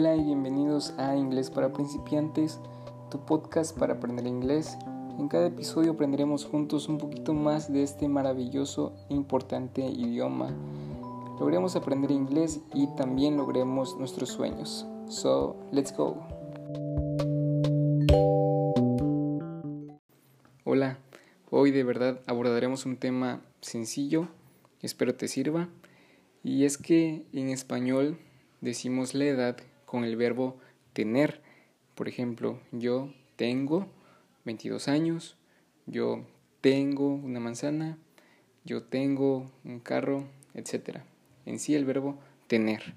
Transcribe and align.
bienvenidos 0.00 0.94
a 0.96 1.16
Inglés 1.16 1.50
para 1.50 1.72
principiantes, 1.72 2.60
tu 3.10 3.18
podcast 3.26 3.76
para 3.76 3.94
aprender 3.94 4.28
inglés. 4.28 4.78
En 5.18 5.26
cada 5.26 5.48
episodio 5.48 5.92
aprenderemos 5.92 6.44
juntos 6.44 6.88
un 6.88 6.98
poquito 6.98 7.34
más 7.34 7.72
de 7.72 7.82
este 7.82 8.06
maravilloso 8.06 8.94
e 9.10 9.14
importante 9.14 9.84
idioma. 9.84 10.54
Logremos 11.40 11.74
aprender 11.74 12.12
inglés 12.12 12.60
y 12.74 12.86
también 12.94 13.36
logremos 13.36 13.98
nuestros 13.98 14.28
sueños. 14.28 14.86
So, 15.08 15.56
let's 15.72 15.94
go. 15.94 16.16
Hola, 20.64 20.98
hoy 21.50 21.72
de 21.72 21.82
verdad 21.82 22.20
abordaremos 22.28 22.86
un 22.86 22.98
tema 22.98 23.42
sencillo, 23.60 24.28
espero 24.80 25.16
te 25.16 25.26
sirva. 25.26 25.68
Y 26.44 26.64
es 26.66 26.78
que 26.78 27.26
en 27.32 27.48
español 27.48 28.16
decimos 28.60 29.14
la 29.14 29.24
edad 29.24 29.56
con 29.88 30.04
el 30.04 30.16
verbo 30.16 30.58
tener. 30.92 31.40
Por 31.94 32.08
ejemplo, 32.08 32.60
yo 32.72 33.10
tengo 33.36 33.88
22 34.44 34.86
años, 34.86 35.38
yo 35.86 36.26
tengo 36.60 37.14
una 37.14 37.40
manzana, 37.40 37.96
yo 38.64 38.82
tengo 38.82 39.50
un 39.64 39.80
carro, 39.80 40.28
etc. 40.52 40.98
En 41.46 41.58
sí 41.58 41.74
el 41.74 41.86
verbo 41.86 42.18
tener. 42.48 42.94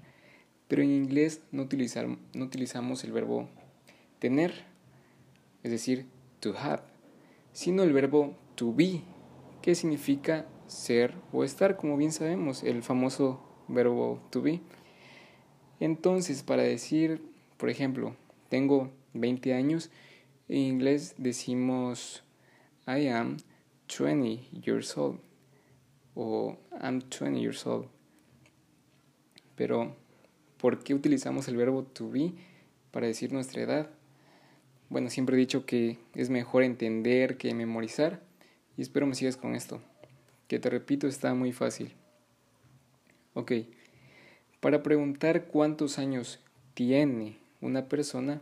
Pero 0.68 0.82
en 0.82 0.90
inglés 0.90 1.40
no, 1.50 1.62
utilizar, 1.62 2.06
no 2.34 2.44
utilizamos 2.44 3.04
el 3.04 3.12
verbo 3.12 3.48
tener, 4.18 4.52
es 5.62 5.70
decir, 5.70 6.06
to 6.40 6.54
have, 6.58 6.82
sino 7.52 7.84
el 7.84 7.94
verbo 7.94 8.36
to 8.54 8.74
be, 8.74 9.00
que 9.62 9.74
significa 9.74 10.46
ser 10.66 11.14
o 11.32 11.42
estar, 11.42 11.76
como 11.76 11.96
bien 11.96 12.12
sabemos, 12.12 12.62
el 12.62 12.82
famoso 12.82 13.42
verbo 13.68 14.20
to 14.28 14.42
be. 14.42 14.60
Entonces, 15.82 16.44
para 16.44 16.62
decir, 16.62 17.20
por 17.56 17.68
ejemplo, 17.68 18.14
tengo 18.48 18.92
20 19.14 19.52
años, 19.52 19.90
en 20.48 20.58
inglés 20.58 21.16
decimos 21.18 22.22
I 22.86 23.08
am 23.08 23.38
20 23.88 24.48
years 24.64 24.96
old 24.96 25.18
o 26.14 26.56
I'm 26.80 27.00
20 27.00 27.40
years 27.40 27.66
old. 27.66 27.88
Pero, 29.56 29.96
¿por 30.56 30.84
qué 30.84 30.94
utilizamos 30.94 31.48
el 31.48 31.56
verbo 31.56 31.82
to 31.82 32.08
be 32.08 32.32
para 32.92 33.08
decir 33.08 33.32
nuestra 33.32 33.62
edad? 33.62 33.90
Bueno, 34.88 35.10
siempre 35.10 35.34
he 35.34 35.40
dicho 35.40 35.66
que 35.66 35.98
es 36.14 36.30
mejor 36.30 36.62
entender 36.62 37.38
que 37.38 37.54
memorizar 37.54 38.22
y 38.76 38.82
espero 38.82 39.08
me 39.08 39.16
sigas 39.16 39.36
con 39.36 39.56
esto, 39.56 39.80
que 40.46 40.60
te 40.60 40.70
repito 40.70 41.08
está 41.08 41.34
muy 41.34 41.50
fácil. 41.50 41.92
Ok. 43.34 43.50
Para 44.62 44.84
preguntar 44.84 45.46
cuántos 45.46 45.98
años 45.98 46.38
tiene 46.74 47.36
una 47.60 47.88
persona, 47.88 48.40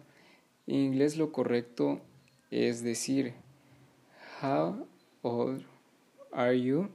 en 0.67 0.77
inglés 0.77 1.17
lo 1.17 1.33
correcto 1.33 2.03
es 2.51 2.83
decir, 2.83 3.33
How 4.43 4.87
old 5.23 5.65
are 6.31 6.61
you? 6.61 6.91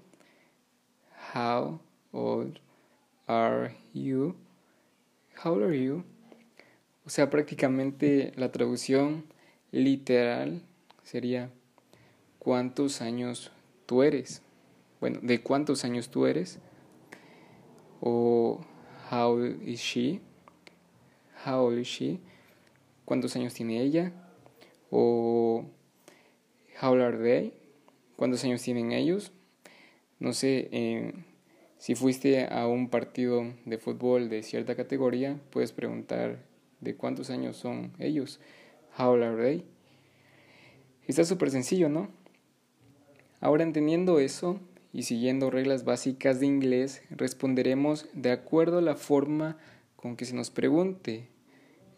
How 1.34 1.80
old 2.12 2.60
are 3.26 3.76
you? 3.96 4.36
How 5.44 5.54
old 5.54 5.64
are 5.64 5.84
you? 5.84 6.04
O 7.04 7.10
sea, 7.10 7.32
prácticamente 7.32 8.32
la 8.36 8.52
traducción 8.52 9.26
literal 9.72 10.62
sería 11.02 11.50
¿cuántos 12.38 13.02
años 13.02 13.52
tú 13.88 14.04
eres? 14.04 14.44
Bueno, 15.02 15.18
¿de 15.24 15.42
cuántos 15.42 15.84
años 15.84 16.10
tú 16.10 16.28
eres? 16.28 16.60
O 18.02 18.64
How 19.16 19.38
is 19.40 19.80
she? 19.80 20.20
How 21.46 21.62
old 21.62 21.78
is 21.80 21.88
she? 21.88 22.20
¿Cuántos 23.06 23.34
años 23.38 23.54
tiene 23.54 23.82
ella? 23.82 24.12
O 24.92 25.64
How 26.82 26.96
are 26.96 27.18
they? 27.18 27.54
¿Cuántos 28.18 28.44
años 28.44 28.62
tienen 28.62 28.92
ellos? 28.92 29.32
No 30.20 30.34
sé, 30.34 30.68
eh, 30.74 31.14
si 31.78 31.96
fuiste 31.96 32.46
a 32.52 32.68
un 32.68 32.90
partido 32.90 33.54
de 33.64 33.78
fútbol 33.78 34.28
de 34.28 34.44
cierta 34.44 34.76
categoría, 34.76 35.40
puedes 35.50 35.72
preguntar 35.72 36.44
de 36.82 36.98
cuántos 36.98 37.30
años 37.30 37.56
son 37.56 37.94
ellos. 38.00 38.42
How 39.00 39.12
old 39.12 39.24
are 39.24 39.42
they? 39.42 39.64
Está 41.08 41.24
súper 41.24 41.52
sencillo, 41.52 41.88
¿no? 41.88 42.10
Ahora 43.40 43.64
entendiendo 43.64 44.20
eso, 44.20 44.60
y 44.96 45.04
siguiendo 45.04 45.50
reglas 45.50 45.84
básicas 45.84 46.40
de 46.40 46.46
inglés, 46.46 47.02
responderemos 47.10 48.08
de 48.14 48.32
acuerdo 48.32 48.78
a 48.78 48.82
la 48.82 48.96
forma 48.96 49.58
con 49.98 50.16
que 50.16 50.24
se 50.24 50.34
nos 50.34 50.52
pregunte. 50.52 51.28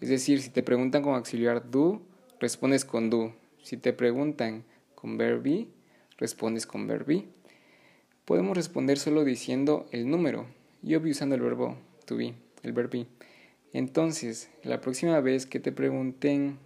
Es 0.01 0.09
decir, 0.09 0.41
si 0.41 0.49
te 0.49 0.63
preguntan 0.63 1.03
con 1.03 1.13
auxiliar 1.13 1.69
do, 1.69 2.01
respondes 2.39 2.85
con 2.85 3.11
do. 3.11 3.35
Si 3.61 3.77
te 3.77 3.93
preguntan 3.93 4.63
con 4.95 5.15
verb 5.15 5.43
be, 5.43 5.67
respondes 6.17 6.65
con 6.65 6.87
verb 6.87 7.05
be. 7.05 7.25
Podemos 8.25 8.57
responder 8.57 8.97
solo 8.97 9.23
diciendo 9.23 9.85
el 9.91 10.09
número 10.09 10.47
y 10.81 10.95
obvio 10.95 11.11
usando 11.11 11.35
el 11.35 11.41
verbo 11.41 11.77
to 12.05 12.17
be, 12.17 12.33
el 12.63 12.73
verb 12.73 12.89
be. 12.89 13.05
Entonces, 13.73 14.49
la 14.63 14.81
próxima 14.81 15.21
vez 15.21 15.45
que 15.45 15.59
te 15.59 15.71
pregunten 15.71 16.57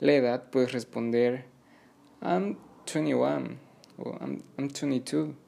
la 0.00 0.14
edad, 0.14 0.48
puedes 0.48 0.72
responder 0.72 1.44
I'm 2.22 2.56
21 2.86 3.58
o 3.98 4.16
I'm, 4.18 4.42
I'm 4.56 4.68
22 4.68 5.47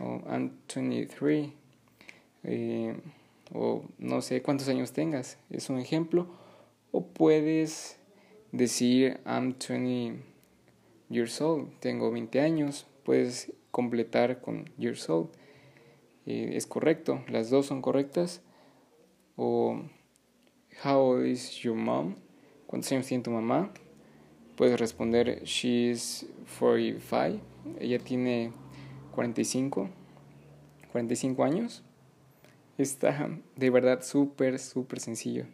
o 0.00 0.22
I'm 0.26 0.52
23 0.74 1.52
eh, 2.44 2.96
o 3.54 3.84
no 3.98 4.22
sé 4.22 4.42
cuántos 4.42 4.68
años 4.68 4.92
tengas, 4.92 5.38
es 5.50 5.70
un 5.70 5.78
ejemplo. 5.78 6.26
O 6.90 7.06
puedes 7.06 7.98
decir 8.50 9.20
I'm 9.24 9.54
20 9.54 10.22
years 11.08 11.40
old, 11.40 11.70
tengo 11.80 12.10
20 12.10 12.40
años, 12.40 12.86
puedes 13.04 13.52
completar 13.70 14.40
con 14.40 14.64
years 14.78 15.08
old. 15.08 15.30
Eh, 16.26 16.52
es 16.54 16.66
correcto, 16.66 17.22
las 17.28 17.50
dos 17.50 17.66
son 17.66 17.82
correctas. 17.82 18.42
O 19.36 19.82
How 20.84 20.98
old 20.98 21.26
is 21.26 21.62
your 21.62 21.76
mom? 21.76 22.16
¿Cuántos 22.66 22.90
años 22.92 23.06
tiene 23.06 23.22
tu 23.22 23.30
mamá? 23.30 23.70
Puedes 24.56 24.80
responder 24.80 25.44
She's 25.44 26.26
45. 26.58 27.40
Ella 27.78 27.98
tiene 27.98 28.52
45, 29.12 29.88
45 30.90 31.44
años. 31.44 31.82
Está 32.78 33.30
de 33.56 33.70
verdad 33.70 34.02
súper, 34.02 34.58
súper 34.58 35.00
sencillo. 35.00 35.46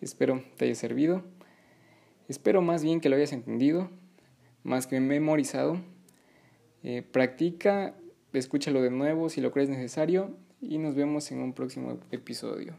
Espero 0.00 0.42
te 0.56 0.64
haya 0.64 0.74
servido. 0.74 1.22
Espero 2.28 2.62
más 2.62 2.82
bien 2.82 3.00
que 3.00 3.08
lo 3.08 3.16
hayas 3.16 3.32
entendido, 3.32 3.90
más 4.62 4.86
que 4.86 5.00
memorizado. 5.00 5.80
Eh, 6.82 7.02
practica, 7.02 7.94
escúchalo 8.32 8.80
de 8.82 8.90
nuevo 8.90 9.28
si 9.28 9.40
lo 9.40 9.50
crees 9.50 9.68
necesario 9.68 10.36
y 10.60 10.78
nos 10.78 10.94
vemos 10.94 11.30
en 11.32 11.40
un 11.40 11.52
próximo 11.52 11.98
episodio. 12.10 12.74